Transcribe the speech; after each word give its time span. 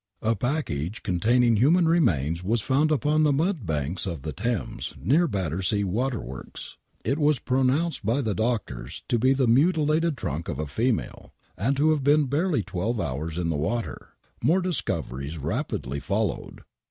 A 0.23 0.35
package 0.35 1.03
containing 1.03 1.57
human 1.57 1.87
remains 1.87 2.43
was 2.43 2.59
found 2.61 2.91
upon 2.91 3.21
the 3.21 3.31
mud 3.31 3.67
banks 3.67 4.07
of 4.07 4.23
the 4.23 4.33
Thames 4.33 4.95
near 4.99 5.27
Battersea 5.27 5.83
Waterworks. 5.83 6.75
It 7.05 7.19
was 7.19 7.37
pronounced 7.37 8.03
by 8.03 8.21
the 8.21 8.33
doctors 8.33 9.03
to 9.09 9.19
be 9.19 9.33
the 9.33 9.45
mutilated 9.45 10.17
trunk 10.17 10.49
of 10.49 10.57
a 10.57 10.65
female, 10.65 11.35
and 11.55 11.77
to 11.77 11.91
have 11.91 12.03
been 12.03 12.25
barely 12.25 12.63
twelve 12.63 12.99
hours 12.99 13.37
in 13.37 13.49
the 13.51 13.55
water 13.57 14.07
I 14.41 14.45
More 14.47 14.61
discoveries 14.61 15.37
rapidly 15.37 15.99
followed 15.99 16.61